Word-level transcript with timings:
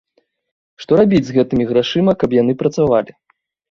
Што 0.85 0.91
рабіць 1.01 1.23
з 1.29 1.37
гэтымі 1.37 1.69
грашыма, 1.75 2.19
каб 2.25 2.29
яны 2.41 2.61
працавалі? 2.67 3.11